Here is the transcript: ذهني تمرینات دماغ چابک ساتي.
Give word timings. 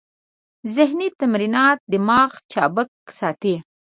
ذهني 0.75 1.07
تمرینات 1.21 1.79
دماغ 1.91 2.31
چابک 2.51 2.91
ساتي. 3.19 3.55